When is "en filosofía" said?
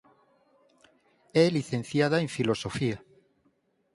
2.23-2.97